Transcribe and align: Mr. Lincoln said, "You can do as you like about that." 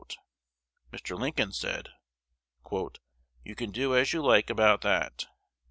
Mr. 0.91 1.15
Lincoln 1.15 1.51
said, 1.51 1.89
"You 2.71 3.53
can 3.55 3.69
do 3.69 3.95
as 3.95 4.11
you 4.13 4.23
like 4.25 4.49
about 4.49 4.81
that." 4.81 5.27